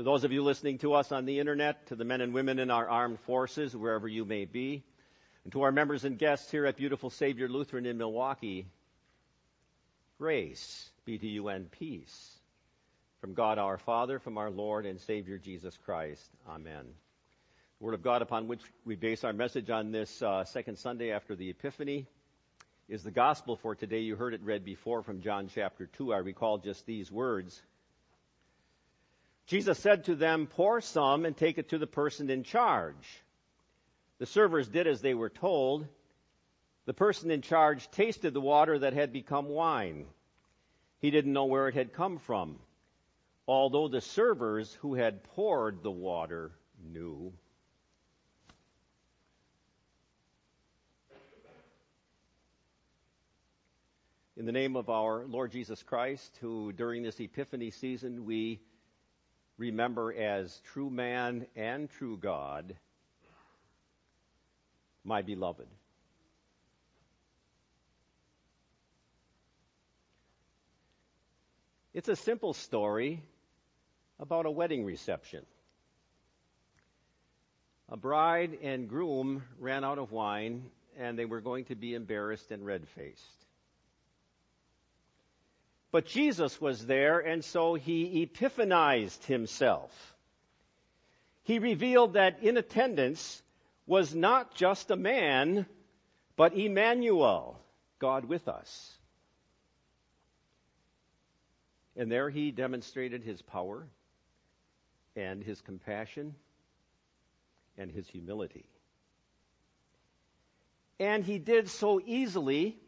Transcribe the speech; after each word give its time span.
To 0.00 0.04
those 0.04 0.24
of 0.24 0.32
you 0.32 0.42
listening 0.42 0.78
to 0.78 0.94
us 0.94 1.12
on 1.12 1.26
the 1.26 1.40
internet, 1.40 1.88
to 1.88 1.94
the 1.94 2.06
men 2.06 2.22
and 2.22 2.32
women 2.32 2.58
in 2.58 2.70
our 2.70 2.88
armed 2.88 3.20
forces, 3.20 3.76
wherever 3.76 4.08
you 4.08 4.24
may 4.24 4.46
be, 4.46 4.82
and 5.44 5.52
to 5.52 5.60
our 5.60 5.72
members 5.72 6.06
and 6.06 6.16
guests 6.18 6.50
here 6.50 6.64
at 6.64 6.78
Beautiful 6.78 7.10
Savior 7.10 7.50
Lutheran 7.50 7.84
in 7.84 7.98
Milwaukee, 7.98 8.66
grace 10.16 10.88
be 11.04 11.18
to 11.18 11.26
you 11.28 11.48
and 11.48 11.70
peace 11.70 12.30
from 13.20 13.34
God 13.34 13.58
our 13.58 13.76
Father, 13.76 14.18
from 14.18 14.38
our 14.38 14.50
Lord 14.50 14.86
and 14.86 14.98
Savior 14.98 15.36
Jesus 15.36 15.76
Christ. 15.84 16.30
Amen. 16.48 16.86
The 17.78 17.84
Word 17.84 17.92
of 17.92 18.02
God 18.02 18.22
upon 18.22 18.48
which 18.48 18.62
we 18.86 18.96
base 18.96 19.22
our 19.22 19.34
message 19.34 19.68
on 19.68 19.92
this 19.92 20.22
uh, 20.22 20.46
second 20.46 20.78
Sunday 20.78 21.10
after 21.10 21.36
the 21.36 21.50
Epiphany 21.50 22.06
is 22.88 23.02
the 23.02 23.10
gospel 23.10 23.54
for 23.54 23.74
today. 23.74 24.00
You 24.00 24.16
heard 24.16 24.32
it 24.32 24.40
read 24.44 24.64
before 24.64 25.02
from 25.02 25.20
John 25.20 25.50
chapter 25.54 25.84
2. 25.98 26.14
I 26.14 26.18
recall 26.20 26.56
just 26.56 26.86
these 26.86 27.12
words. 27.12 27.60
Jesus 29.50 29.80
said 29.80 30.04
to 30.04 30.14
them, 30.14 30.46
Pour 30.46 30.80
some 30.80 31.24
and 31.24 31.36
take 31.36 31.58
it 31.58 31.70
to 31.70 31.78
the 31.78 31.86
person 31.88 32.30
in 32.30 32.44
charge. 32.44 33.24
The 34.18 34.26
servers 34.26 34.68
did 34.68 34.86
as 34.86 35.00
they 35.00 35.12
were 35.12 35.28
told. 35.28 35.88
The 36.86 36.94
person 36.94 37.32
in 37.32 37.42
charge 37.42 37.90
tasted 37.90 38.32
the 38.32 38.40
water 38.40 38.78
that 38.78 38.92
had 38.92 39.12
become 39.12 39.48
wine. 39.48 40.06
He 41.00 41.10
didn't 41.10 41.32
know 41.32 41.46
where 41.46 41.66
it 41.66 41.74
had 41.74 41.92
come 41.92 42.18
from, 42.18 42.60
although 43.48 43.88
the 43.88 44.00
servers 44.00 44.72
who 44.82 44.94
had 44.94 45.24
poured 45.24 45.82
the 45.82 45.90
water 45.90 46.52
knew. 46.80 47.32
In 54.36 54.46
the 54.46 54.52
name 54.52 54.76
of 54.76 54.88
our 54.88 55.26
Lord 55.26 55.50
Jesus 55.50 55.82
Christ, 55.82 56.38
who 56.40 56.70
during 56.70 57.02
this 57.02 57.18
Epiphany 57.18 57.72
season 57.72 58.24
we 58.24 58.60
remember 59.60 60.10
as 60.10 60.58
true 60.72 60.88
man 60.88 61.46
and 61.54 61.90
true 61.90 62.16
God, 62.16 62.74
my 65.04 65.20
beloved. 65.20 65.66
It's 71.92 72.08
a 72.08 72.16
simple 72.16 72.54
story 72.54 73.22
about 74.18 74.46
a 74.46 74.50
wedding 74.50 74.84
reception. 74.84 75.44
A 77.90 77.98
bride 77.98 78.56
and 78.62 78.88
groom 78.88 79.42
ran 79.58 79.84
out 79.84 79.98
of 79.98 80.10
wine 80.10 80.70
and 80.98 81.18
they 81.18 81.26
were 81.26 81.42
going 81.42 81.66
to 81.66 81.74
be 81.74 81.94
embarrassed 81.94 82.50
and 82.50 82.64
red 82.64 82.88
faced. 82.88 83.44
But 85.92 86.06
Jesus 86.06 86.60
was 86.60 86.86
there, 86.86 87.18
and 87.18 87.44
so 87.44 87.74
he 87.74 88.22
epiphanized 88.22 89.24
himself. 89.24 89.90
He 91.42 91.58
revealed 91.58 92.12
that 92.12 92.42
in 92.42 92.56
attendance 92.56 93.42
was 93.86 94.14
not 94.14 94.54
just 94.54 94.90
a 94.90 94.96
man, 94.96 95.66
but 96.36 96.56
Emmanuel, 96.56 97.58
God 97.98 98.24
with 98.24 98.46
us. 98.46 98.96
And 101.96 102.10
there 102.10 102.30
he 102.30 102.52
demonstrated 102.52 103.24
his 103.24 103.42
power 103.42 103.86
and 105.16 105.42
his 105.42 105.60
compassion 105.60 106.36
and 107.76 107.90
his 107.90 108.06
humility. 108.08 108.64
And 111.00 111.24
he 111.24 111.38
did 111.38 111.68
so 111.68 112.00
easily 112.04 112.78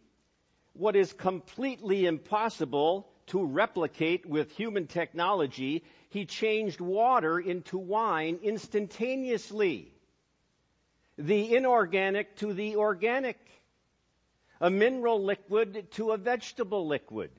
what 0.75 0.97
is 0.97 1.13
completely 1.13 2.07
impossible 2.07 3.09
to 3.27 3.45
replicate 3.45 4.27
with 4.27 4.51
human 4.53 4.87
technology. 4.87 5.85
He 6.11 6.25
changed 6.25 6.81
water 6.81 7.39
into 7.39 7.79
wine 7.79 8.41
instantaneously. 8.43 9.93
The 11.19 11.55
inorganic 11.55 12.37
to 12.37 12.53
the 12.53 12.77
organic. 12.77 13.39
A 14.61 14.71
mineral 14.71 15.23
liquid 15.23 15.91
to 15.93 16.13
a 16.13 16.17
vegetable 16.17 16.87
liquid. 16.87 17.31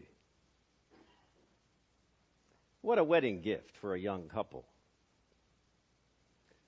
What 2.82 3.00
a 3.00 3.04
wedding 3.04 3.42
gift 3.42 3.78
for 3.78 3.96
a 3.96 4.00
young 4.00 4.28
couple. 4.28 4.66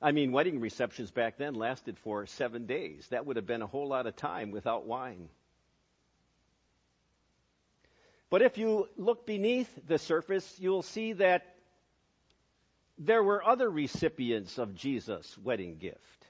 I 0.02 0.12
mean, 0.12 0.32
wedding 0.32 0.62
receptions 0.62 1.12
back 1.12 1.38
then 1.38 1.56
lasted 1.56 1.98
for 2.00 2.26
seven 2.26 2.68
days. 2.68 3.08
That 3.10 3.26
would 3.26 3.36
have 3.36 3.46
been 3.46 3.62
a 3.62 3.68
whole 3.68 3.88
lot 3.88 4.08
of 4.08 4.16
time 4.16 4.52
without 4.52 4.86
wine. 4.86 5.30
But 8.30 8.42
if 8.42 8.58
you 8.58 8.88
look 8.98 9.26
beneath 9.26 9.70
the 9.88 9.98
surface, 9.98 10.58
you'll 10.60 10.82
see 10.82 11.14
that 11.14 11.56
there 12.98 13.24
were 13.24 13.44
other 13.44 13.70
recipients 13.70 14.58
of 14.58 14.76
Jesus' 14.76 15.38
wedding 15.38 15.78
gift. 15.78 16.28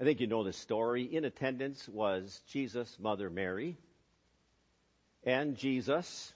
I 0.00 0.04
think 0.04 0.20
you 0.20 0.26
know 0.26 0.44
the 0.44 0.52
story. 0.52 1.04
In 1.04 1.24
attendance 1.24 1.88
was 1.88 2.42
Jesus' 2.48 2.98
mother 2.98 3.30
Mary, 3.30 3.76
and 5.24 5.56
Jesus, 5.56 6.32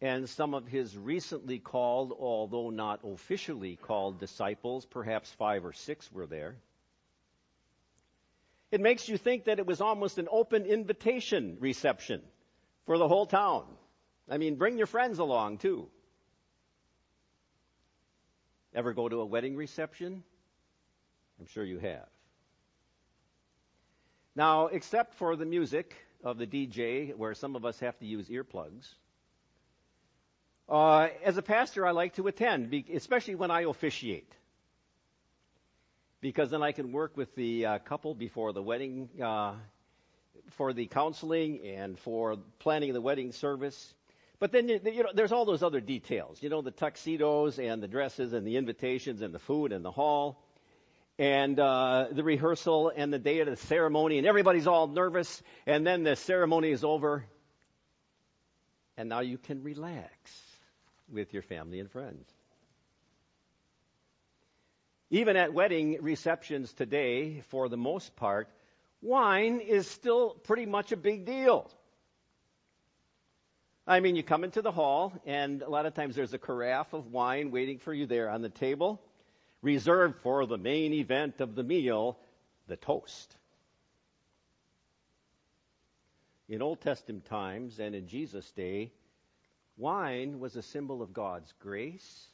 and 0.00 0.28
some 0.28 0.54
of 0.54 0.66
his 0.66 0.96
recently 0.96 1.58
called, 1.58 2.12
although 2.18 2.70
not 2.70 3.00
officially 3.04 3.76
called 3.76 4.18
disciples, 4.18 4.84
perhaps 4.86 5.30
five 5.32 5.64
or 5.64 5.72
six 5.72 6.10
were 6.10 6.26
there. 6.26 6.56
It 8.74 8.80
makes 8.80 9.08
you 9.08 9.16
think 9.16 9.44
that 9.44 9.60
it 9.60 9.66
was 9.66 9.80
almost 9.80 10.18
an 10.18 10.26
open 10.28 10.64
invitation 10.64 11.58
reception 11.60 12.20
for 12.86 12.98
the 12.98 13.06
whole 13.06 13.24
town. 13.24 13.66
I 14.28 14.36
mean, 14.36 14.56
bring 14.56 14.78
your 14.78 14.88
friends 14.88 15.20
along 15.20 15.58
too. 15.58 15.86
Ever 18.74 18.92
go 18.92 19.08
to 19.08 19.20
a 19.20 19.24
wedding 19.24 19.54
reception? 19.54 20.24
I'm 21.38 21.46
sure 21.46 21.62
you 21.62 21.78
have. 21.78 22.08
Now, 24.34 24.66
except 24.66 25.14
for 25.14 25.36
the 25.36 25.46
music 25.46 25.94
of 26.24 26.38
the 26.38 26.46
DJ, 26.48 27.14
where 27.14 27.34
some 27.34 27.54
of 27.54 27.64
us 27.64 27.78
have 27.78 27.96
to 28.00 28.06
use 28.06 28.28
earplugs, 28.28 28.92
uh, 30.68 31.10
as 31.22 31.36
a 31.36 31.42
pastor, 31.42 31.86
I 31.86 31.92
like 31.92 32.14
to 32.14 32.26
attend, 32.26 32.74
especially 32.92 33.36
when 33.36 33.52
I 33.52 33.66
officiate 33.66 34.32
because 36.24 36.48
then 36.48 36.62
I 36.62 36.72
can 36.72 36.90
work 36.90 37.18
with 37.18 37.34
the 37.34 37.66
uh, 37.66 37.78
couple 37.80 38.14
before 38.14 38.54
the 38.54 38.62
wedding, 38.62 39.10
uh, 39.22 39.52
for 40.52 40.72
the 40.72 40.86
counseling 40.86 41.60
and 41.66 41.98
for 41.98 42.36
planning 42.60 42.94
the 42.94 43.00
wedding 43.02 43.32
service. 43.32 43.94
But 44.38 44.50
then 44.50 44.70
you 44.70 45.02
know, 45.02 45.10
there's 45.12 45.32
all 45.32 45.44
those 45.44 45.62
other 45.62 45.82
details. 45.82 46.42
You 46.42 46.48
know, 46.48 46.62
the 46.62 46.70
tuxedos 46.70 47.58
and 47.58 47.82
the 47.82 47.88
dresses 47.88 48.32
and 48.32 48.46
the 48.46 48.56
invitations 48.56 49.20
and 49.20 49.34
the 49.34 49.38
food 49.38 49.70
and 49.70 49.84
the 49.84 49.90
hall 49.90 50.42
and 51.18 51.60
uh, 51.60 52.06
the 52.10 52.24
rehearsal 52.24 52.90
and 52.96 53.12
the 53.12 53.18
day 53.18 53.40
of 53.40 53.46
the 53.46 53.56
ceremony, 53.56 54.16
and 54.16 54.26
everybody's 54.26 54.66
all 54.66 54.86
nervous. 54.86 55.42
And 55.66 55.86
then 55.86 56.04
the 56.04 56.16
ceremony 56.16 56.70
is 56.70 56.84
over, 56.84 57.26
and 58.96 59.10
now 59.10 59.20
you 59.20 59.36
can 59.36 59.62
relax 59.62 60.10
with 61.12 61.34
your 61.34 61.42
family 61.42 61.80
and 61.80 61.90
friends. 61.90 62.33
Even 65.14 65.36
at 65.36 65.54
wedding 65.54 65.98
receptions 66.00 66.72
today, 66.72 67.40
for 67.42 67.68
the 67.68 67.76
most 67.76 68.16
part, 68.16 68.48
wine 69.00 69.60
is 69.60 69.86
still 69.86 70.30
pretty 70.30 70.66
much 70.66 70.90
a 70.90 70.96
big 70.96 71.24
deal. 71.24 71.70
I 73.86 74.00
mean, 74.00 74.16
you 74.16 74.24
come 74.24 74.42
into 74.42 74.60
the 74.60 74.72
hall, 74.72 75.12
and 75.24 75.62
a 75.62 75.70
lot 75.70 75.86
of 75.86 75.94
times 75.94 76.16
there's 76.16 76.34
a 76.34 76.38
carafe 76.38 76.92
of 76.92 77.12
wine 77.12 77.52
waiting 77.52 77.78
for 77.78 77.94
you 77.94 78.06
there 78.06 78.28
on 78.28 78.42
the 78.42 78.48
table, 78.48 79.00
reserved 79.62 80.16
for 80.24 80.46
the 80.46 80.58
main 80.58 80.92
event 80.92 81.40
of 81.40 81.54
the 81.54 81.62
meal, 81.62 82.18
the 82.66 82.76
toast. 82.76 83.36
In 86.48 86.60
Old 86.60 86.80
Testament 86.80 87.24
times 87.26 87.78
and 87.78 87.94
in 87.94 88.08
Jesus' 88.08 88.50
day, 88.50 88.90
wine 89.76 90.40
was 90.40 90.56
a 90.56 90.62
symbol 90.62 91.02
of 91.02 91.12
God's 91.12 91.54
grace 91.60 92.26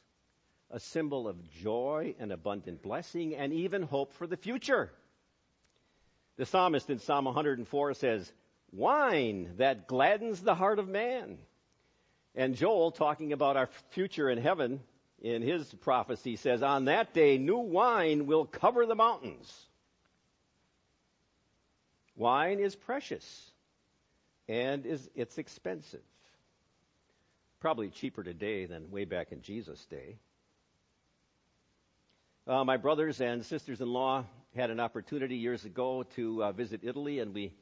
a 0.71 0.79
symbol 0.79 1.27
of 1.27 1.51
joy 1.61 2.15
and 2.19 2.31
abundant 2.31 2.81
blessing 2.81 3.35
and 3.35 3.53
even 3.53 3.83
hope 3.83 4.13
for 4.13 4.27
the 4.27 4.37
future. 4.37 4.91
The 6.37 6.45
psalmist 6.45 6.89
in 6.89 6.99
Psalm 6.99 7.25
104 7.25 7.93
says, 7.93 8.31
Wine 8.71 9.53
that 9.57 9.87
gladdens 9.87 10.41
the 10.41 10.55
heart 10.55 10.79
of 10.79 10.87
man. 10.87 11.37
And 12.35 12.55
Joel, 12.55 12.91
talking 12.91 13.33
about 13.33 13.57
our 13.57 13.67
future 13.89 14.29
in 14.29 14.37
heaven, 14.37 14.79
in 15.21 15.41
his 15.41 15.71
prophecy, 15.81 16.37
says, 16.37 16.63
On 16.63 16.85
that 16.85 17.13
day, 17.13 17.37
new 17.37 17.59
wine 17.59 18.25
will 18.25 18.45
cover 18.45 18.85
the 18.85 18.95
mountains. 18.95 19.67
Wine 22.15 22.59
is 22.59 22.75
precious 22.75 23.51
and 24.47 24.85
is, 24.85 25.09
it's 25.15 25.37
expensive. 25.37 26.01
Probably 27.59 27.89
cheaper 27.89 28.23
today 28.23 28.65
than 28.65 28.89
way 28.89 29.05
back 29.05 29.31
in 29.31 29.41
Jesus' 29.41 29.85
day. 29.85 30.17
Uh, 32.47 32.63
my 32.63 32.75
brothers 32.75 33.21
and 33.21 33.45
sisters 33.45 33.81
in 33.81 33.87
law 33.87 34.25
had 34.55 34.71
an 34.71 34.79
opportunity 34.79 35.35
years 35.35 35.63
ago 35.63 36.01
to 36.15 36.43
uh, 36.43 36.51
visit 36.51 36.79
Italy, 36.81 37.19
and 37.19 37.35
we 37.35 37.53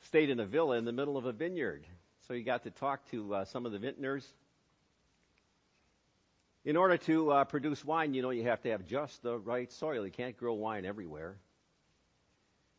stayed 0.00 0.30
in 0.30 0.40
a 0.40 0.46
villa 0.46 0.78
in 0.78 0.86
the 0.86 0.92
middle 0.92 1.18
of 1.18 1.26
a 1.26 1.32
vineyard. 1.32 1.86
So 2.26 2.32
you 2.32 2.44
got 2.44 2.62
to 2.62 2.70
talk 2.70 3.04
to 3.10 3.34
uh, 3.34 3.44
some 3.44 3.66
of 3.66 3.72
the 3.72 3.78
vintners. 3.78 4.26
In 6.64 6.78
order 6.78 6.96
to 6.96 7.30
uh, 7.30 7.44
produce 7.44 7.84
wine, 7.84 8.14
you 8.14 8.22
know, 8.22 8.30
you 8.30 8.44
have 8.44 8.62
to 8.62 8.70
have 8.70 8.86
just 8.86 9.22
the 9.22 9.36
right 9.36 9.70
soil. 9.70 10.06
You 10.06 10.12
can't 10.12 10.34
grow 10.34 10.54
wine 10.54 10.86
everywhere. 10.86 11.36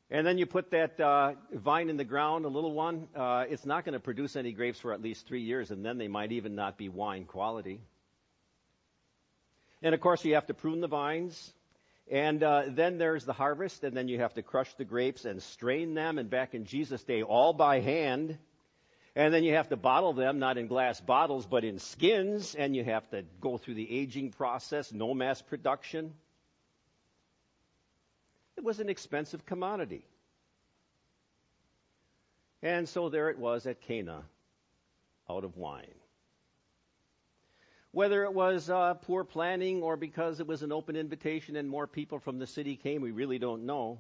And 0.10 0.26
then 0.26 0.40
you 0.40 0.48
put 0.48 0.72
that 0.72 1.00
uh, 1.00 1.34
vine 1.54 1.90
in 1.90 1.98
the 1.98 2.04
ground, 2.04 2.46
a 2.46 2.48
little 2.48 2.74
one. 2.74 3.08
Uh, 3.16 3.46
it's 3.48 3.66
not 3.66 3.86
going 3.86 3.94
to 3.94 4.00
produce 4.00 4.36
any 4.36 4.54
grapes 4.54 4.80
for 4.80 4.92
at 4.92 5.04
least 5.04 5.28
three 5.28 5.42
years, 5.42 5.70
and 5.70 5.86
then 5.86 6.00
they 6.00 6.08
might 6.08 6.32
even 6.32 6.56
not 6.56 6.80
be 6.80 6.90
wine 6.90 7.26
quality. 7.26 7.80
And 9.82 9.94
of 9.94 10.02
course, 10.02 10.24
you 10.26 10.36
have 10.36 10.48
to 10.48 10.54
prune 10.54 10.82
the 10.82 10.88
vines. 10.88 11.54
And 12.10 12.44
uh, 12.44 12.64
then 12.68 12.98
there's 12.98 13.26
the 13.26 13.34
harvest, 13.34 13.84
and 13.84 13.98
then 13.98 14.08
you 14.08 14.20
have 14.20 14.36
to 14.36 14.44
crush 14.44 14.72
the 14.76 14.86
grapes 14.86 15.26
and 15.26 15.42
strain 15.42 15.96
them. 15.96 16.18
And 16.18 16.30
back 16.30 16.54
in 16.54 16.66
Jesus' 16.66 17.04
day, 17.04 17.24
all 17.24 17.54
by 17.54 17.80
hand. 17.80 18.38
And 19.16 19.34
then 19.34 19.44
you 19.44 19.54
have 19.54 19.70
to 19.70 19.78
bottle 19.78 20.14
them, 20.14 20.40
not 20.40 20.58
in 20.58 20.68
glass 20.68 21.00
bottles, 21.00 21.46
but 21.46 21.64
in 21.64 21.80
skins, 21.80 22.54
and 22.54 22.76
you 22.76 22.84
have 22.84 23.10
to 23.12 23.24
go 23.40 23.58
through 23.58 23.76
the 23.76 24.00
aging 24.00 24.32
process, 24.32 24.92
no 24.92 25.14
mass 25.14 25.42
production. 25.42 26.14
It 28.58 28.64
was 28.64 28.80
an 28.80 28.90
expensive 28.90 29.46
commodity. 29.46 30.06
And 32.62 32.90
so 32.90 33.10
there 33.10 33.30
it 33.30 33.38
was 33.38 33.66
at 33.68 33.82
Cana, 33.82 34.24
out 35.30 35.44
of 35.44 35.56
wine. 35.56 35.86
Whether 37.96 38.26
it 38.26 38.34
was 38.34 38.70
uh, 38.70 38.96
poor 38.96 39.24
planning 39.24 39.82
or 39.82 39.96
because 39.96 40.42
it 40.42 40.48
was 40.48 40.64
an 40.64 40.74
open 40.74 40.98
invitation 40.98 41.56
and 41.56 41.70
more 41.70 41.88
people 41.88 42.20
from 42.20 42.40
the 42.40 42.46
city 42.46 42.76
came, 42.76 43.02
we 43.02 43.12
really 43.12 43.40
don't 43.40 43.66
know, 43.66 44.00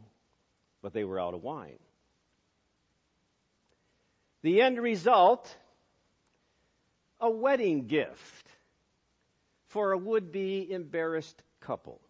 but 0.81 0.91
they 0.91 1.05
were 1.05 1.17
out 1.17 1.33
of 1.33 1.41
wine. 1.41 1.79
The 4.41 4.61
end 4.61 4.81
result 4.81 5.55
a 7.21 7.29
wedding 7.31 7.87
gift 7.87 8.49
for 9.67 9.93
a 9.93 9.97
would 9.97 10.29
be 10.29 10.69
embarrassed 10.69 11.41
couple. 11.61 12.01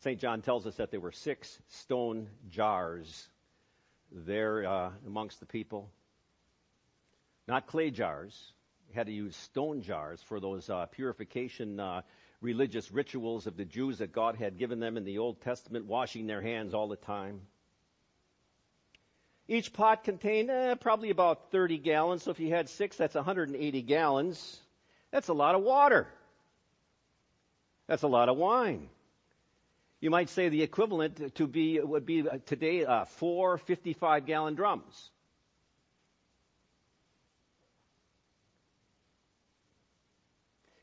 St. 0.00 0.18
John 0.18 0.42
tells 0.42 0.66
us 0.66 0.74
that 0.78 0.90
there 0.90 0.98
were 0.98 1.12
six 1.12 1.62
stone 1.68 2.28
jars 2.48 3.28
there 4.10 4.66
uh, 4.66 4.90
amongst 5.06 5.38
the 5.38 5.46
people. 5.46 5.88
Not 7.46 7.68
clay 7.68 7.92
jars. 7.92 8.52
Had 8.94 9.06
to 9.06 9.12
use 9.12 9.36
stone 9.36 9.82
jars 9.82 10.20
for 10.22 10.40
those 10.40 10.68
uh, 10.68 10.86
purification 10.86 11.78
uh, 11.78 12.02
religious 12.40 12.90
rituals 12.90 13.46
of 13.46 13.56
the 13.56 13.64
Jews 13.64 13.98
that 13.98 14.12
God 14.12 14.36
had 14.36 14.58
given 14.58 14.80
them 14.80 14.96
in 14.96 15.04
the 15.04 15.18
Old 15.18 15.40
Testament, 15.42 15.86
washing 15.86 16.26
their 16.26 16.40
hands 16.40 16.74
all 16.74 16.88
the 16.88 16.96
time. 16.96 17.40
Each 19.46 19.72
pot 19.72 20.04
contained 20.04 20.50
eh, 20.50 20.74
probably 20.76 21.10
about 21.10 21.50
30 21.50 21.78
gallons. 21.78 22.22
So 22.22 22.30
if 22.30 22.40
you 22.40 22.50
had 22.50 22.68
six, 22.68 22.96
that's 22.96 23.14
180 23.14 23.82
gallons. 23.82 24.60
That's 25.10 25.28
a 25.28 25.34
lot 25.34 25.54
of 25.54 25.62
water. 25.62 26.06
That's 27.88 28.04
a 28.04 28.08
lot 28.08 28.28
of 28.28 28.36
wine. 28.36 28.88
You 30.00 30.10
might 30.10 30.30
say 30.30 30.48
the 30.48 30.62
equivalent 30.62 31.34
to 31.34 31.46
be 31.46 31.80
would 31.80 32.06
be 32.06 32.26
uh, 32.26 32.38
today 32.46 32.84
uh, 32.84 33.04
four 33.04 33.58
55 33.58 34.24
gallon 34.24 34.54
drums. 34.54 35.10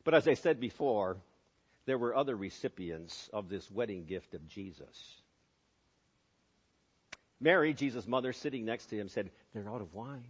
But 0.08 0.14
as 0.14 0.26
I 0.26 0.36
said 0.36 0.62
before, 0.62 1.18
there 1.86 1.98
were 1.98 2.16
other 2.16 2.34
recipients 2.34 3.30
of 3.34 3.50
this 3.50 3.70
wedding 3.70 4.06
gift 4.06 4.36
of 4.36 4.48
Jesus. 4.48 5.22
Mary, 7.42 7.74
Jesus' 7.74 8.08
mother, 8.08 8.32
sitting 8.32 8.64
next 8.64 8.86
to 8.86 8.96
him, 8.96 9.10
said, 9.10 9.30
They're 9.54 9.68
out 9.68 9.82
of 9.82 9.94
wine. 9.94 10.30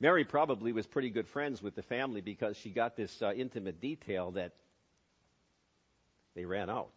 Mary 0.00 0.24
probably 0.24 0.72
was 0.72 0.88
pretty 0.88 1.08
good 1.10 1.28
friends 1.28 1.62
with 1.62 1.76
the 1.76 1.84
family 1.84 2.20
because 2.20 2.56
she 2.56 2.70
got 2.70 2.96
this 2.96 3.22
uh, 3.22 3.32
intimate 3.32 3.80
detail 3.80 4.32
that 4.32 4.50
they 6.34 6.46
ran 6.46 6.68
out. 6.68 6.96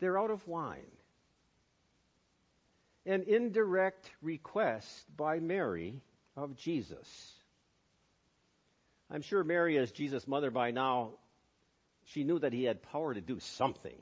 They're 0.00 0.18
out 0.18 0.30
of 0.30 0.46
wine. 0.46 0.92
An 3.06 3.22
indirect 3.26 4.10
request 4.20 5.16
by 5.16 5.38
Mary 5.38 6.02
of 6.36 6.56
Jesus. 6.56 7.40
I'm 9.10 9.22
sure 9.22 9.44
Mary, 9.44 9.78
as 9.78 9.92
Jesus' 9.92 10.26
mother 10.26 10.50
by 10.50 10.70
now, 10.70 11.12
she 12.06 12.24
knew 12.24 12.38
that 12.38 12.52
he 12.52 12.64
had 12.64 12.82
power 12.82 13.14
to 13.14 13.20
do 13.20 13.38
something. 13.40 13.96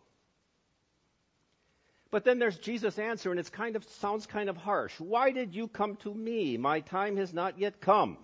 But 2.10 2.24
then 2.24 2.38
there's 2.38 2.58
Jesus' 2.58 2.98
answer, 2.98 3.30
and 3.30 3.40
it 3.40 3.50
kind 3.50 3.74
of 3.74 3.84
sounds 3.84 4.26
kind 4.26 4.50
of 4.50 4.56
harsh. 4.56 4.92
Why 5.00 5.30
did 5.30 5.54
you 5.54 5.66
come 5.66 5.96
to 5.96 6.12
me? 6.12 6.58
My 6.58 6.80
time 6.80 7.16
has 7.16 7.32
not 7.32 7.58
yet 7.58 7.80
come. 7.80 8.18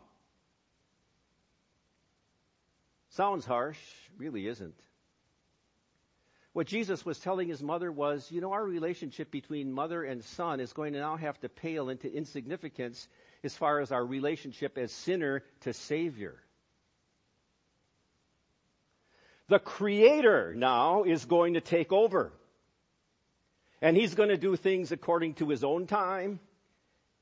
Sounds 3.11 3.47
harsh, 3.47 3.79
really 4.19 4.47
isn't. 4.47 4.75
What 6.53 6.67
Jesus 6.67 7.05
was 7.05 7.19
telling 7.19 7.49
his 7.49 7.63
mother 7.63 7.91
was, 7.91 8.31
you 8.31 8.41
know, 8.41 8.53
our 8.53 8.65
relationship 8.65 9.31
between 9.31 9.73
mother 9.73 10.03
and 10.03 10.23
son 10.25 10.61
is 10.61 10.73
going 10.73 10.93
to 10.93 10.99
now 10.99 11.17
have 11.17 11.41
to 11.41 11.49
pale 11.49 11.89
into 11.89 12.13
insignificance 12.13 13.09
as 13.43 13.57
far 13.57 13.81
as 13.81 13.93
our 13.93 14.05
relationship 14.05 14.77
as 14.77 14.93
sinner 14.93 15.45
to 15.61 15.73
Savior. 15.73 16.37
The 19.49 19.59
Creator 19.59 20.55
now 20.55 21.05
is 21.05 21.25
going 21.25 21.55
to 21.55 21.61
take 21.61 21.93
over. 21.93 22.33
And 23.81 23.97
he's 23.97 24.15
going 24.15 24.29
to 24.29 24.37
do 24.37 24.57
things 24.57 24.93
according 24.93 25.35
to 25.35 25.49
his 25.49 25.65
own 25.65 25.87
time 25.87 26.41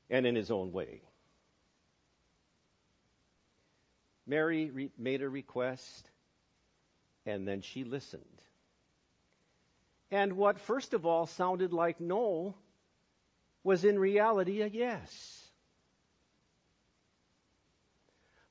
and 0.09 0.25
in 0.25 0.35
his 0.35 0.51
own 0.51 0.71
way. 0.71 1.01
Mary 4.25 4.69
re- 4.69 4.91
made 4.97 5.21
a 5.21 5.29
request, 5.29 6.09
and 7.25 7.47
then 7.47 7.61
she 7.61 7.85
listened. 7.85 8.23
And 10.11 10.33
what 10.33 10.59
first 10.59 10.93
of 10.93 11.05
all 11.05 11.27
sounded 11.27 11.71
like 11.71 12.01
no 12.01 12.55
was 13.63 13.85
in 13.85 13.99
reality 13.99 14.61
a 14.61 14.67
yes. 14.67 15.45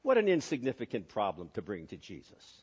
What 0.03 0.17
an 0.17 0.29
insignificant 0.29 1.09
problem 1.09 1.51
to 1.55 1.63
bring 1.63 1.89
to 1.89 1.97
Jesus. 1.97 2.63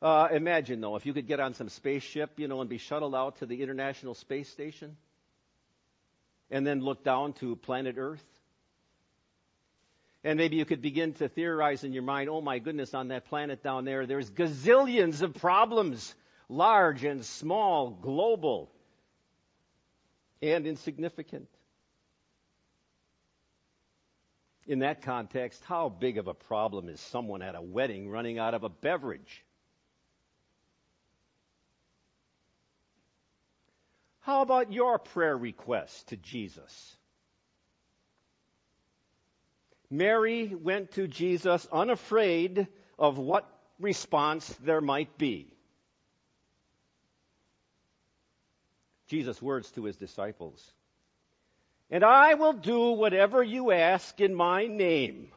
Uh, 0.00 0.28
imagine, 0.30 0.80
though, 0.80 0.94
if 0.96 1.06
you 1.06 1.12
could 1.12 1.26
get 1.26 1.40
on 1.40 1.54
some 1.54 1.68
spaceship, 1.68 2.38
you 2.38 2.46
know, 2.46 2.60
and 2.60 2.70
be 2.70 2.78
shuttled 2.78 3.14
out 3.14 3.36
to 3.38 3.46
the 3.46 3.62
International 3.62 4.14
Space 4.14 4.48
Station 4.48 4.96
and 6.50 6.66
then 6.66 6.80
look 6.80 7.02
down 7.04 7.32
to 7.34 7.56
planet 7.56 7.96
Earth. 7.98 8.24
And 10.24 10.36
maybe 10.36 10.56
you 10.56 10.64
could 10.64 10.82
begin 10.82 11.14
to 11.14 11.28
theorize 11.28 11.84
in 11.84 11.92
your 11.92 12.02
mind, 12.02 12.28
oh 12.28 12.40
my 12.40 12.58
goodness, 12.58 12.94
on 12.94 13.08
that 13.08 13.26
planet 13.26 13.62
down 13.62 13.84
there, 13.84 14.06
there's 14.06 14.30
gazillions 14.30 15.22
of 15.22 15.34
problems, 15.34 16.14
large 16.48 17.04
and 17.04 17.24
small, 17.24 17.90
global, 17.90 18.70
and 20.42 20.66
insignificant. 20.66 21.48
In 24.66 24.80
that 24.80 25.02
context, 25.02 25.62
how 25.64 25.88
big 25.88 26.18
of 26.18 26.28
a 26.28 26.34
problem 26.34 26.88
is 26.88 27.00
someone 27.00 27.42
at 27.42 27.54
a 27.54 27.62
wedding 27.62 28.10
running 28.10 28.38
out 28.38 28.54
of 28.54 28.64
a 28.64 28.68
beverage? 28.68 29.44
How 34.28 34.42
about 34.42 34.70
your 34.70 34.98
prayer 34.98 35.34
request 35.34 36.08
to 36.08 36.16
Jesus? 36.18 36.98
Mary 39.88 40.54
went 40.54 40.92
to 40.92 41.08
Jesus 41.08 41.66
unafraid 41.72 42.68
of 42.98 43.16
what 43.16 43.50
response 43.80 44.46
there 44.62 44.82
might 44.82 45.16
be. 45.16 45.50
Jesus' 49.06 49.40
words 49.40 49.70
to 49.70 49.84
his 49.84 49.96
disciples. 49.96 50.72
And 51.90 52.04
I 52.04 52.34
will 52.34 52.52
do 52.52 52.90
whatever 52.90 53.42
you 53.42 53.70
ask 53.70 54.20
in 54.20 54.34
my 54.34 54.66
name. 54.66 55.32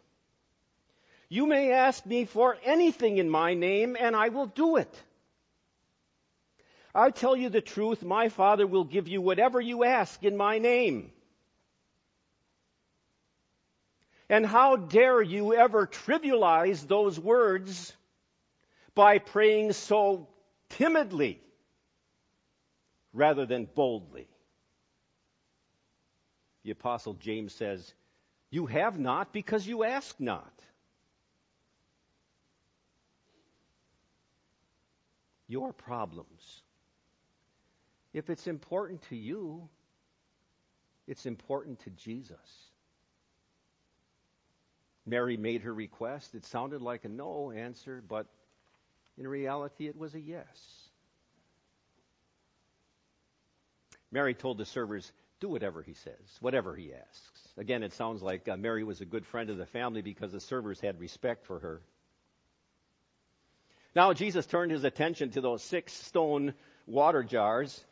You 1.29 1.47
may 1.47 1.71
ask 1.71 2.05
me 2.05 2.25
for 2.25 2.57
anything 2.65 3.19
in 3.19 3.29
my 3.29 3.53
name, 3.53 3.95
and 3.97 4.17
I 4.17 4.27
will 4.27 4.47
do 4.47 4.75
it. 4.75 4.93
I 6.93 7.09
tell 7.09 7.35
you 7.35 7.49
the 7.49 7.61
truth, 7.61 8.03
my 8.03 8.29
Father 8.29 8.67
will 8.67 8.83
give 8.83 9.07
you 9.07 9.21
whatever 9.21 9.61
you 9.61 9.83
ask 9.83 10.23
in 10.23 10.35
my 10.35 10.59
name. 10.59 11.11
And 14.29 14.45
how 14.45 14.75
dare 14.75 15.21
you 15.21 15.53
ever 15.53 15.87
trivialize 15.87 16.87
those 16.87 17.19
words 17.19 17.93
by 18.95 19.19
praying 19.19 19.73
so 19.73 20.27
timidly 20.69 21.41
rather 23.13 23.45
than 23.45 23.65
boldly? 23.65 24.27
The 26.63 26.71
Apostle 26.71 27.13
James 27.15 27.53
says, 27.53 27.93
You 28.49 28.65
have 28.67 28.99
not 28.99 29.33
because 29.33 29.65
you 29.65 29.83
ask 29.83 30.19
not. 30.19 30.53
Your 35.47 35.73
problems 35.73 36.61
if 38.13 38.29
it's 38.29 38.47
important 38.47 39.01
to 39.09 39.15
you, 39.15 39.67
it's 41.07 41.25
important 41.25 41.79
to 41.81 41.89
Jesus. 41.91 42.37
Mary 45.05 45.37
made 45.37 45.61
her 45.61 45.73
request. 45.73 46.35
It 46.35 46.45
sounded 46.45 46.81
like 46.81 47.05
a 47.05 47.09
no 47.09 47.51
answer, 47.51 48.03
but 48.07 48.27
in 49.17 49.27
reality, 49.27 49.87
it 49.87 49.97
was 49.97 50.13
a 50.13 50.19
yes. 50.19 50.45
Mary 54.11 54.33
told 54.33 54.57
the 54.57 54.65
servers, 54.65 55.11
do 55.39 55.49
whatever 55.49 55.81
he 55.81 55.93
says, 55.93 56.37
whatever 56.39 56.75
he 56.75 56.93
asks. 56.93 57.41
Again, 57.57 57.81
it 57.81 57.93
sounds 57.93 58.21
like 58.21 58.47
uh, 58.47 58.57
Mary 58.57 58.83
was 58.83 59.01
a 59.01 59.05
good 59.05 59.25
friend 59.25 59.49
of 59.49 59.57
the 59.57 59.65
family 59.65 60.01
because 60.01 60.31
the 60.31 60.39
servers 60.39 60.79
had 60.79 60.99
respect 60.99 61.45
for 61.45 61.59
her. 61.59 61.81
Now, 63.95 64.13
Jesus 64.13 64.45
turned 64.45 64.71
his 64.71 64.83
attention 64.83 65.31
to 65.31 65.41
those 65.41 65.63
six 65.63 65.93
stone 65.93 66.53
water 66.85 67.23
jars, 67.23 67.83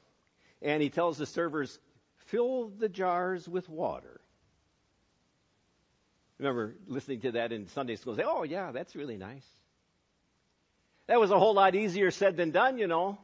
and 0.61 0.81
he 0.81 0.89
tells 0.89 1.17
the 1.17 1.25
servers, 1.25 1.79
fill 2.27 2.69
the 2.69 2.89
jars 2.89 3.47
with 3.47 3.67
water. 3.69 4.19
Remember 6.37 6.75
listening 6.87 7.21
to 7.21 7.31
that 7.33 7.51
in 7.51 7.67
Sunday 7.67 7.95
school, 7.95 8.15
say, 8.15 8.23
oh, 8.25 8.43
yeah, 8.43 8.71
that's 8.71 8.95
really 8.95 9.17
nice. 9.17 9.45
That 11.07 11.19
was 11.19 11.31
a 11.31 11.39
whole 11.39 11.53
lot 11.53 11.75
easier 11.75 12.11
said 12.11 12.37
than 12.37 12.51
done, 12.51 12.77
you 12.77 12.87
know. 12.87 13.17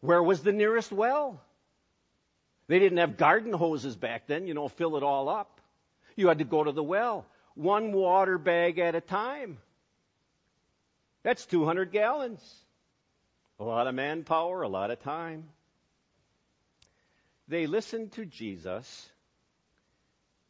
Where 0.00 0.22
was 0.22 0.42
the 0.42 0.52
nearest 0.52 0.92
well? 0.92 1.40
They 2.68 2.78
didn't 2.78 2.98
have 2.98 3.16
garden 3.16 3.52
hoses 3.52 3.96
back 3.96 4.26
then, 4.26 4.46
you 4.46 4.54
know, 4.54 4.68
fill 4.68 4.96
it 4.96 5.02
all 5.02 5.28
up. 5.28 5.60
You 6.16 6.28
had 6.28 6.38
to 6.38 6.44
go 6.44 6.64
to 6.64 6.72
the 6.72 6.82
well, 6.82 7.26
one 7.54 7.92
water 7.92 8.38
bag 8.38 8.78
at 8.78 8.94
a 8.94 9.00
time. 9.00 9.58
That's 11.22 11.46
200 11.46 11.92
gallons. 11.92 12.40
A 13.58 13.64
lot 13.64 13.86
of 13.86 13.94
manpower, 13.94 14.62
a 14.62 14.68
lot 14.68 14.90
of 14.90 15.00
time. 15.00 15.44
They 17.48 17.66
listened 17.66 18.12
to 18.12 18.24
Jesus 18.24 19.08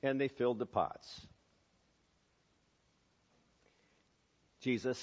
and 0.03 0.21
they 0.21 0.29
filled 0.29 0.59
the 0.59 0.67
pots. 0.67 1.26
Jesus 4.61 4.99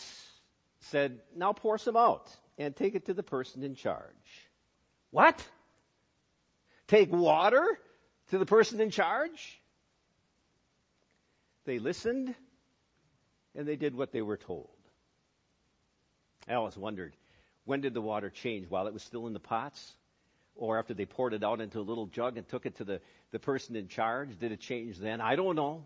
said, 0.79 1.19
Now 1.35 1.53
pour 1.53 1.77
some 1.77 1.95
out 1.95 2.29
and 2.57 2.75
take 2.75 2.95
it 2.95 3.05
to 3.05 3.13
the 3.13 3.23
person 3.23 3.63
in 3.63 3.75
charge. 3.75 4.49
What? 5.11 5.45
Take 6.87 7.11
water 7.11 7.79
to 8.29 8.37
the 8.37 8.45
person 8.45 8.81
in 8.81 8.89
charge? 8.89 9.61
They 11.65 11.79
listened 11.79 12.33
and 13.55 13.67
they 13.67 13.75
did 13.75 13.95
what 13.95 14.11
they 14.11 14.21
were 14.21 14.37
told. 14.37 14.69
I 16.47 16.55
always 16.55 16.75
wondered, 16.75 17.15
when 17.65 17.81
did 17.81 17.93
the 17.93 18.01
water 18.01 18.29
change? 18.29 18.69
While 18.69 18.87
it 18.87 18.93
was 18.93 19.03
still 19.03 19.27
in 19.27 19.33
the 19.33 19.39
pots? 19.39 19.93
Or 20.55 20.77
after 20.77 20.93
they 20.93 21.05
poured 21.05 21.33
it 21.33 21.43
out 21.43 21.61
into 21.61 21.79
a 21.79 21.81
little 21.81 22.05
jug 22.05 22.37
and 22.37 22.47
took 22.47 22.65
it 22.65 22.75
to 22.75 22.83
the, 22.83 23.01
the 23.31 23.39
person 23.39 23.75
in 23.75 23.87
charge? 23.87 24.37
Did 24.39 24.51
it 24.51 24.59
change 24.59 24.97
then? 24.97 25.19
I 25.19 25.35
don't 25.35 25.55
know. 25.55 25.85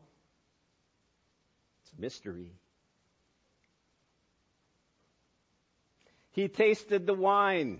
It's 1.84 1.94
a 1.98 2.02
mystery. 2.02 2.52
He 6.32 6.48
tasted 6.48 7.08
the 7.08 7.14
wine. 7.14 7.80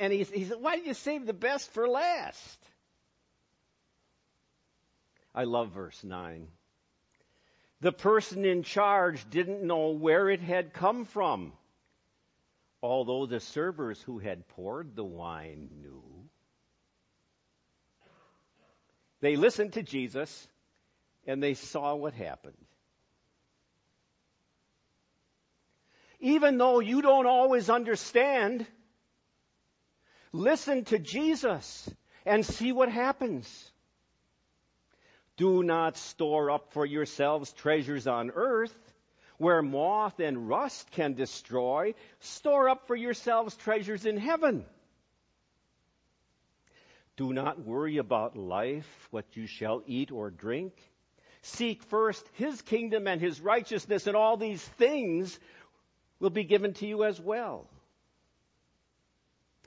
And 0.00 0.12
he, 0.12 0.24
he 0.24 0.44
said, 0.44 0.58
Why 0.60 0.76
did 0.76 0.86
you 0.86 0.94
save 0.94 1.26
the 1.26 1.32
best 1.32 1.72
for 1.72 1.88
last? 1.88 2.58
I 5.34 5.44
love 5.44 5.72
verse 5.72 6.02
9. 6.02 6.48
The 7.82 7.92
person 7.92 8.44
in 8.44 8.62
charge 8.62 9.28
didn't 9.28 9.62
know 9.62 9.90
where 9.90 10.30
it 10.30 10.40
had 10.40 10.72
come 10.72 11.04
from, 11.04 11.52
although 12.86 13.26
the 13.26 13.40
servers 13.40 14.00
who 14.02 14.18
had 14.18 14.46
poured 14.48 14.94
the 14.94 15.04
wine 15.04 15.68
knew. 15.82 16.02
They 19.20 19.36
listened 19.36 19.72
to 19.72 19.82
Jesus 19.82 20.48
and 21.26 21.42
they 21.42 21.54
saw 21.54 21.96
what 21.96 22.14
happened. 22.14 22.54
Even 26.20 26.58
though 26.58 26.80
you 26.80 27.02
don't 27.02 27.26
always 27.26 27.68
understand, 27.68 28.64
listen 30.32 30.84
to 30.84 30.98
Jesus 30.98 31.90
and 32.24 32.46
see 32.46 32.72
what 32.72 32.90
happens. 32.90 33.70
Do 35.36 35.62
not 35.62 35.96
store 35.96 36.50
up 36.50 36.72
for 36.72 36.86
yourselves 36.86 37.52
treasures 37.52 38.06
on 38.06 38.30
earth 38.34 38.95
where 39.38 39.62
moth 39.62 40.18
and 40.20 40.48
rust 40.48 40.90
can 40.92 41.14
destroy. 41.14 41.94
Store 42.20 42.68
up 42.68 42.86
for 42.86 42.96
yourselves 42.96 43.56
treasures 43.56 44.06
in 44.06 44.16
heaven. 44.16 44.64
Do 47.16 47.32
not 47.32 47.64
worry 47.64 47.96
about 47.96 48.36
life, 48.36 49.08
what 49.10 49.24
you 49.34 49.46
shall 49.46 49.82
eat 49.86 50.10
or 50.10 50.30
drink. 50.30 50.74
Seek 51.42 51.82
first 51.84 52.26
his 52.34 52.60
kingdom 52.62 53.06
and 53.06 53.20
his 53.20 53.40
righteousness, 53.40 54.06
and 54.06 54.16
all 54.16 54.36
these 54.36 54.62
things 54.62 55.38
will 56.18 56.30
be 56.30 56.44
given 56.44 56.74
to 56.74 56.86
you 56.86 57.04
as 57.04 57.20
well. 57.20 57.66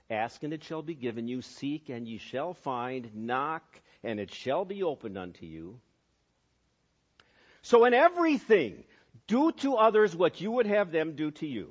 Ask 0.10 0.42
and 0.44 0.54
it 0.54 0.64
shall 0.64 0.82
be 0.82 0.96
given 0.96 1.28
you. 1.28 1.42
Seek 1.42 1.90
and 1.90 2.08
ye 2.08 2.18
shall 2.18 2.54
find. 2.54 3.10
Knock 3.14 3.64
and 4.04 4.20
it 4.20 4.34
shall 4.34 4.66
be 4.66 4.84
opened 4.84 5.18
unto 5.18 5.46
you. 5.46 5.80
So 7.62 7.86
in 7.86 7.94
everything, 7.94 8.84
do 9.30 9.52
to 9.52 9.76
others 9.76 10.16
what 10.16 10.42
you 10.42 10.52
would 10.52 10.66
have 10.66 10.92
them 10.92 11.16
do 11.16 11.32
to 11.32 11.48
you. 11.48 11.70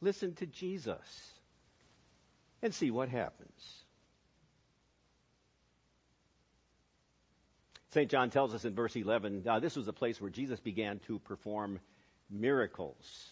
Listen 0.00 0.34
to 0.34 0.46
Jesus 0.46 0.98
and 2.62 2.74
see 2.74 2.90
what 2.90 3.08
happens. 3.08 3.84
St. 7.90 8.10
John 8.10 8.28
tells 8.28 8.52
us 8.52 8.64
in 8.64 8.74
verse 8.74 8.94
11 8.94 9.44
uh, 9.48 9.60
this 9.60 9.76
was 9.76 9.88
a 9.88 9.92
place 9.92 10.20
where 10.20 10.30
Jesus 10.30 10.60
began 10.60 10.98
to 11.06 11.18
perform 11.20 11.80
miracles. 12.28 13.30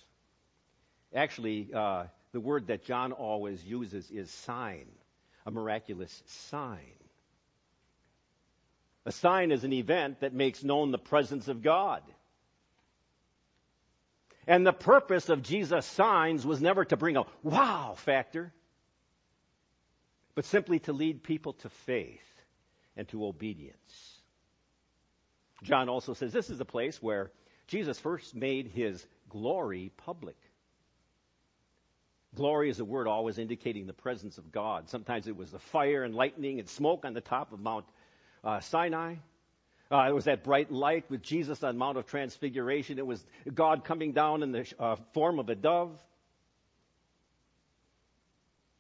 Actually, 1.15 1.69
uh, 1.75 2.05
the 2.33 2.41
word 2.41 2.69
that 2.69 2.85
John 2.85 3.13
always 3.13 3.63
uses 3.63 4.11
is 4.11 4.31
sign, 4.31 4.87
a 5.45 5.51
miraculous 5.51 6.23
sign. 6.27 7.04
A 9.07 9.13
sign 9.13 9.51
is 9.51 9.65
an 9.65 9.73
event 9.73 10.21
that 10.21 10.33
makes 10.33 10.65
known 10.65 10.91
the 10.91 10.99
presence 10.99 11.49
of 11.49 11.63
God. 11.63 12.03
And 14.47 14.67
the 14.67 14.73
purpose 14.73 15.29
of 15.29 15.43
Jesus' 15.43 15.87
signs 15.87 16.45
was 16.45 16.61
never 16.61 16.85
to 16.85 16.97
bring 16.97 17.17
a 17.17 17.25
wow 17.43 17.95
factor, 17.97 18.53
but 20.35 20.45
simply 20.45 20.79
to 20.81 20.93
lead 20.93 21.23
people 21.23 21.55
to 21.55 21.69
faith 21.69 22.21
and 22.97 23.09
to 23.09 23.25
obedience. 23.25 24.21
John 25.63 25.89
also 25.89 26.13
says 26.13 26.33
this 26.33 26.51
is 26.51 26.59
the 26.59 26.65
place 26.65 27.03
where 27.03 27.31
Jesus 27.67 27.99
first 27.99 28.35
made 28.35 28.69
his 28.69 29.07
glory 29.31 29.91
public. 29.97 30.37
Glory 32.35 32.69
is 32.69 32.81
a 32.81 32.85
word 32.85 33.07
always 33.07 33.39
indicating 33.39 33.87
the 33.87 33.93
presence 33.93 34.39
of 34.39 34.51
God. 34.51 34.91
Sometimes 34.91 35.27
it 35.27 35.37
was 35.37 35.51
the 35.51 35.59
fire 35.59 36.03
and 36.03 36.15
lightning 36.15 36.59
and 36.59 36.69
smoke 36.69 37.05
on 37.05 37.15
the 37.15 37.21
top 37.21 37.53
of 37.53 37.61
Mount 37.61 37.87
uh, 38.45 38.61
Sinai. 38.61 39.17
Uh, 39.91 40.07
it 40.09 40.15
was 40.15 40.25
that 40.25 40.45
bright 40.45 40.73
light 40.73 41.05
with 41.11 41.23
Jesus 41.23 41.63
on 41.63 41.77
Mount 41.77 41.99
of 41.99 42.07
Transfiguration. 42.07 42.99
It 42.99 43.07
was 43.07 43.25
God 43.53 43.85
coming 43.85 44.13
down 44.13 44.43
in 44.43 44.53
the 44.53 44.73
uh, 44.79 44.97
form 45.13 45.39
of 45.39 45.49
a 45.49 45.55
dove. 45.55 45.99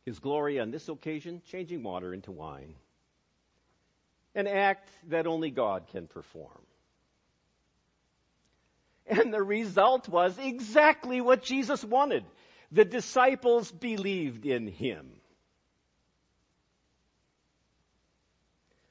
His 0.04 0.18
glory 0.18 0.60
on 0.60 0.70
this 0.70 0.88
occasion, 0.88 1.40
changing 1.50 1.82
water 1.82 2.12
into 2.12 2.30
wine. 2.30 2.74
An 4.34 4.46
act 4.46 4.88
that 5.08 5.26
only 5.26 5.50
God 5.50 5.86
can 5.92 6.06
perform. 6.06 6.60
And 9.06 9.32
the 9.32 9.42
result 9.42 10.08
was 10.08 10.36
exactly 10.38 11.20
what 11.20 11.42
Jesus 11.42 11.84
wanted. 11.84 12.24
The 12.72 12.84
disciples 12.84 13.70
believed 13.70 14.46
in 14.46 14.66
him. 14.66 15.12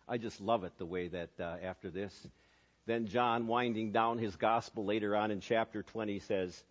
I 0.08 0.18
just 0.18 0.42
love 0.42 0.64
it 0.64 0.74
the 0.78 0.86
way 0.86 1.08
that 1.08 1.30
uh, 1.40 1.56
after 1.64 1.90
this, 1.90 2.14
then 2.86 3.08
John, 3.08 3.48
winding 3.48 3.92
down 3.92 4.18
his 4.18 4.36
gospel 4.36 4.86
later 4.86 5.16
on 5.16 5.32
in 5.32 5.40
chapter 5.40 5.84
20, 5.84 6.20
says, 6.20 6.64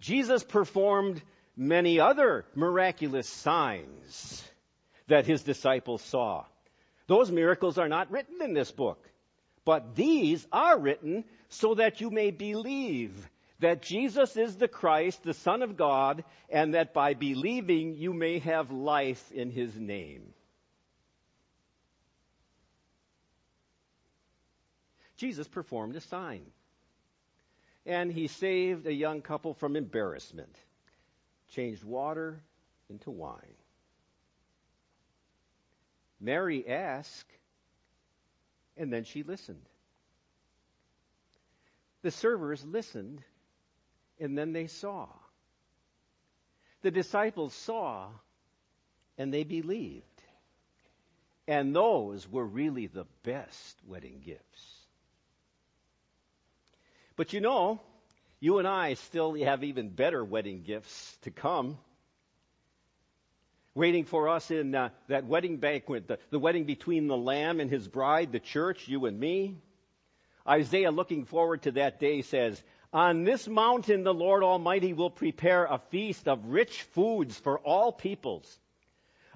Jesus 0.00 0.42
performed 0.42 1.22
many 1.56 2.00
other 2.00 2.44
miraculous 2.54 3.28
signs 3.28 4.42
that 5.06 5.26
his 5.26 5.42
disciples 5.42 6.02
saw. 6.02 6.44
Those 7.06 7.30
miracles 7.30 7.78
are 7.78 7.88
not 7.88 8.10
written 8.10 8.42
in 8.42 8.54
this 8.54 8.72
book, 8.72 9.08
but 9.64 9.94
these 9.94 10.44
are 10.52 10.78
written 10.78 11.24
so 11.48 11.74
that 11.74 12.00
you 12.00 12.10
may 12.10 12.30
believe 12.30 13.12
that 13.60 13.82
Jesus 13.82 14.36
is 14.36 14.56
the 14.56 14.66
Christ, 14.66 15.22
the 15.22 15.34
Son 15.34 15.62
of 15.62 15.76
God, 15.76 16.24
and 16.50 16.74
that 16.74 16.92
by 16.92 17.14
believing 17.14 17.94
you 17.94 18.12
may 18.12 18.40
have 18.40 18.72
life 18.72 19.30
in 19.30 19.50
his 19.50 19.78
name. 19.78 20.34
Jesus 25.22 25.46
performed 25.46 25.94
a 25.94 26.00
sign. 26.00 26.42
And 27.86 28.10
he 28.10 28.26
saved 28.26 28.88
a 28.88 28.92
young 28.92 29.22
couple 29.22 29.54
from 29.54 29.76
embarrassment, 29.76 30.52
changed 31.52 31.84
water 31.84 32.40
into 32.90 33.12
wine. 33.12 33.38
Mary 36.20 36.66
asked, 36.66 37.30
and 38.76 38.92
then 38.92 39.04
she 39.04 39.22
listened. 39.22 39.62
The 42.02 42.10
servers 42.10 42.64
listened 42.64 43.22
and 44.18 44.36
then 44.36 44.52
they 44.52 44.66
saw. 44.66 45.06
The 46.80 46.90
disciples 46.90 47.54
saw 47.54 48.08
and 49.16 49.32
they 49.32 49.44
believed. 49.44 50.02
And 51.46 51.76
those 51.76 52.28
were 52.28 52.44
really 52.44 52.88
the 52.88 53.06
best 53.22 53.78
wedding 53.86 54.20
gifts. 54.24 54.81
But 57.16 57.32
you 57.32 57.40
know, 57.40 57.80
you 58.40 58.58
and 58.58 58.66
I 58.66 58.94
still 58.94 59.34
have 59.44 59.64
even 59.64 59.88
better 59.90 60.24
wedding 60.24 60.62
gifts 60.62 61.16
to 61.22 61.30
come. 61.30 61.78
Waiting 63.74 64.04
for 64.04 64.28
us 64.28 64.50
in 64.50 64.74
uh, 64.74 64.90
that 65.08 65.26
wedding 65.26 65.56
banquet, 65.58 66.06
the, 66.06 66.18
the 66.30 66.38
wedding 66.38 66.64
between 66.64 67.06
the 67.06 67.16
Lamb 67.16 67.60
and 67.60 67.70
his 67.70 67.88
bride, 67.88 68.32
the 68.32 68.40
church, 68.40 68.88
you 68.88 69.06
and 69.06 69.18
me. 69.18 69.56
Isaiah, 70.46 70.90
looking 70.90 71.24
forward 71.24 71.62
to 71.62 71.72
that 71.72 72.00
day, 72.00 72.22
says, 72.22 72.62
On 72.92 73.24
this 73.24 73.46
mountain 73.46 74.02
the 74.02 74.12
Lord 74.12 74.42
Almighty 74.42 74.92
will 74.92 75.10
prepare 75.10 75.64
a 75.64 75.80
feast 75.90 76.28
of 76.28 76.46
rich 76.46 76.82
foods 76.82 77.38
for 77.38 77.58
all 77.60 77.92
peoples, 77.92 78.58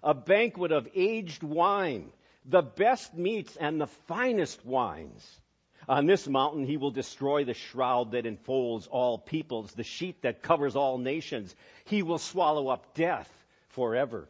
a 0.03 0.15
banquet 0.15 0.73
of 0.73 0.89
aged 0.95 1.43
wine, 1.43 2.11
the 2.45 2.63
best 2.63 3.15
meats 3.15 3.57
and 3.57 3.81
the 3.81 3.87
finest 3.87 4.65
wines. 4.67 5.41
On 5.89 6.07
this 6.07 6.27
mountain 6.27 6.65
he 6.65 6.77
will 6.77 6.91
destroy 6.91 7.45
the 7.45 7.55
shroud 7.55 8.13
that 8.13 8.27
enfolds 8.27 8.89
all 8.89 9.19
peoples, 9.19 9.73
the 9.73 9.85
sheet 9.85 10.23
that 10.23 10.43
covers 10.43 10.75
all 10.75 10.99
nations. 10.99 11.55
He 11.85 12.03
will 12.03 12.19
swallow 12.19 12.69
up 12.69 12.95
death 12.95 13.31
forever. 13.69 14.29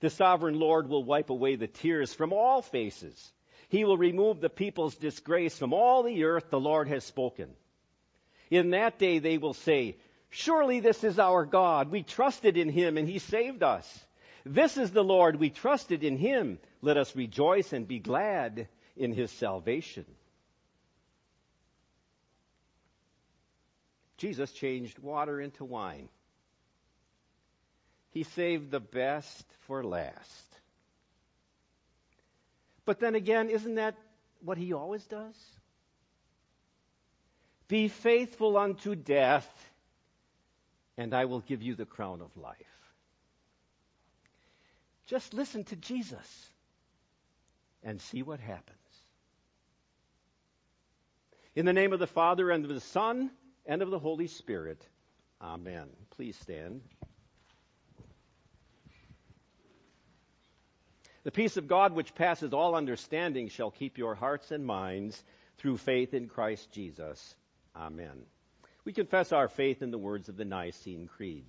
The 0.00 0.10
sovereign 0.10 0.58
Lord 0.58 0.88
will 0.88 1.02
wipe 1.02 1.30
away 1.30 1.56
the 1.56 1.66
tears 1.66 2.14
from 2.14 2.32
all 2.32 2.62
faces. 2.62 3.32
He 3.68 3.84
will 3.84 3.96
remove 3.96 4.40
the 4.40 4.50
people's 4.50 4.94
disgrace 4.94 5.58
from 5.58 5.72
all 5.72 6.02
the 6.04 6.24
earth. 6.24 6.50
The 6.50 6.60
Lord 6.60 6.88
has 6.88 7.04
spoken. 7.04 7.50
In 8.50 8.70
that 8.70 8.98
day 8.98 9.18
they 9.18 9.38
will 9.38 9.54
say, 9.54 9.96
Surely 10.30 10.80
this 10.80 11.02
is 11.04 11.18
our 11.18 11.44
God. 11.44 11.90
We 11.90 12.02
trusted 12.02 12.56
in 12.56 12.68
him 12.68 12.96
and 12.98 13.08
he 13.08 13.18
saved 13.18 13.62
us. 13.62 14.04
This 14.44 14.76
is 14.76 14.90
the 14.90 15.04
Lord. 15.04 15.36
We 15.36 15.50
trusted 15.50 16.04
in 16.04 16.16
him. 16.16 16.58
Let 16.82 16.96
us 16.96 17.16
rejoice 17.16 17.72
and 17.72 17.88
be 17.88 17.98
glad 17.98 18.68
in 18.96 19.12
his 19.12 19.30
salvation. 19.32 20.04
Jesus 24.24 24.52
changed 24.52 24.98
water 24.98 25.38
into 25.38 25.66
wine. 25.66 26.08
He 28.12 28.22
saved 28.22 28.70
the 28.70 28.80
best 28.80 29.44
for 29.66 29.84
last. 29.84 30.46
But 32.86 33.00
then 33.00 33.16
again, 33.16 33.50
isn't 33.50 33.74
that 33.74 33.96
what 34.42 34.56
he 34.56 34.72
always 34.72 35.04
does? 35.04 35.36
Be 37.68 37.88
faithful 37.88 38.56
unto 38.56 38.94
death, 38.94 39.46
and 40.96 41.12
I 41.12 41.26
will 41.26 41.40
give 41.40 41.60
you 41.60 41.74
the 41.74 41.84
crown 41.84 42.22
of 42.22 42.34
life. 42.34 42.56
Just 45.06 45.34
listen 45.34 45.64
to 45.64 45.76
Jesus 45.76 46.48
and 47.82 48.00
see 48.00 48.22
what 48.22 48.40
happens. 48.40 48.78
In 51.54 51.66
the 51.66 51.74
name 51.74 51.92
of 51.92 51.98
the 51.98 52.06
Father, 52.06 52.50
and 52.50 52.64
of 52.64 52.70
the 52.70 52.80
Son, 52.80 53.30
and 53.66 53.82
of 53.82 53.90
the 53.90 53.98
Holy 53.98 54.26
Spirit. 54.26 54.86
Amen. 55.40 55.88
Please 56.10 56.36
stand. 56.36 56.80
The 61.24 61.30
peace 61.30 61.56
of 61.56 61.66
God, 61.66 61.94
which 61.94 62.14
passes 62.14 62.52
all 62.52 62.74
understanding, 62.74 63.48
shall 63.48 63.70
keep 63.70 63.96
your 63.96 64.14
hearts 64.14 64.50
and 64.50 64.64
minds 64.64 65.22
through 65.56 65.78
faith 65.78 66.12
in 66.12 66.28
Christ 66.28 66.70
Jesus. 66.70 67.34
Amen. 67.74 68.26
We 68.84 68.92
confess 68.92 69.32
our 69.32 69.48
faith 69.48 69.80
in 69.80 69.90
the 69.90 69.98
words 69.98 70.28
of 70.28 70.36
the 70.36 70.44
Nicene 70.44 71.08
Creed. 71.08 71.46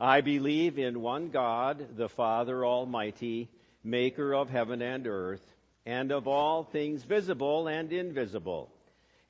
I 0.00 0.22
believe 0.22 0.78
in 0.78 1.02
one 1.02 1.28
God, 1.28 1.96
the 1.96 2.08
Father 2.08 2.64
Almighty, 2.64 3.50
maker 3.84 4.34
of 4.34 4.48
heaven 4.48 4.80
and 4.80 5.06
earth, 5.06 5.44
and 5.84 6.10
of 6.10 6.26
all 6.26 6.64
things 6.64 7.02
visible 7.02 7.68
and 7.68 7.92
invisible, 7.92 8.71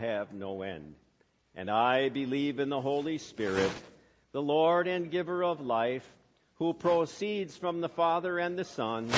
have 0.00 0.32
no 0.32 0.62
end. 0.62 0.94
And 1.54 1.70
I 1.70 2.08
believe 2.08 2.58
in 2.58 2.68
the 2.68 2.80
Holy 2.80 3.18
Spirit, 3.18 3.72
the 4.32 4.42
Lord 4.42 4.86
and 4.88 5.10
giver 5.10 5.44
of 5.44 5.60
life, 5.60 6.06
who 6.56 6.72
proceeds 6.72 7.56
from 7.56 7.80
the 7.80 7.88
Father 7.88 8.38
and 8.38 8.58
the 8.58 8.64
Son 8.64 9.10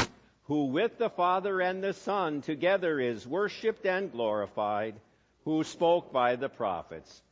who 0.45 0.67
with 0.67 0.99
the 0.99 1.11
Father 1.11 1.61
and 1.61 1.83
the 1.83 1.95
Son 1.95 2.43
together 2.43 3.01
is 3.01 3.27
worshiped 3.27 3.87
and 3.87 4.13
glorified, 4.13 4.95
who 5.45 5.65
spoke 5.65 6.13
by 6.13 6.37
the 6.37 6.49
prophets. 6.49 7.23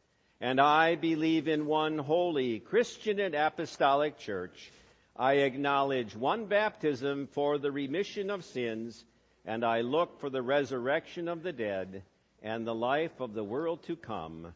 And 0.41 0.61
I 0.61 0.97
believe 0.97 1.47
in 1.47 1.67
one 1.67 1.99
holy 1.99 2.59
Christian 2.59 3.21
and 3.21 3.35
apostolic 3.35 4.19
church. 4.19 4.73
I 5.15 5.35
acknowledge 5.35 6.17
one 6.17 6.47
baptism 6.47 7.29
for 7.29 7.59
the 7.59 7.71
remission 7.71 8.31
of 8.31 8.45
sins, 8.45 9.05
and 9.45 9.63
I 9.63 9.83
look 9.83 10.19
for 10.19 10.31
the 10.31 10.43
resurrection 10.43 11.29
of 11.29 11.43
the 11.43 11.53
dead 11.53 12.03
and 12.43 12.67
the 12.67 12.75
life 12.75 13.21
of 13.21 13.35
the 13.35 13.45
world 13.45 13.83
to 13.85 13.97
come. 13.97 14.53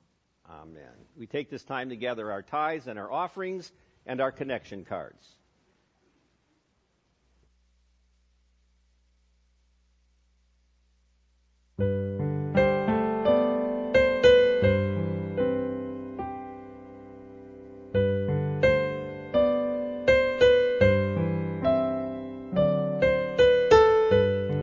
Amen. 0.48 0.92
We 1.16 1.26
take 1.26 1.50
this 1.50 1.64
time 1.64 1.88
to 1.90 1.96
gather 1.96 2.30
our 2.30 2.42
tithes 2.42 2.86
and 2.86 2.98
our 2.98 3.10
offerings 3.10 3.70
and 4.06 4.20
our 4.20 4.32
connection 4.32 4.84
cards. 4.84 5.26